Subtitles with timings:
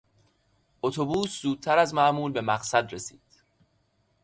[0.81, 3.21] اتوبوس زودتر از معمول به مقصد رسید.